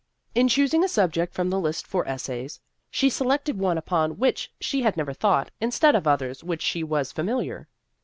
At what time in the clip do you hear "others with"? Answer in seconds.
6.07-6.47